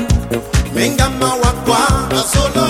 [0.74, 1.78] mengama wakwa
[2.10, 2.64] basolo